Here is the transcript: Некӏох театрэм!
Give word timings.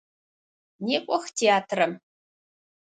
Некӏох 0.85 1.25
театрэм! 1.37 1.93